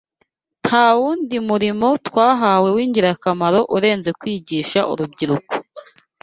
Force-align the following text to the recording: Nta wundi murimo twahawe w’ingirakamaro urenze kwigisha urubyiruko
Nta 0.63 0.85
wundi 0.97 1.35
murimo 1.49 1.87
twahawe 2.07 2.69
w’ingirakamaro 2.75 3.59
urenze 3.75 4.09
kwigisha 4.19 4.79
urubyiruko 4.91 5.53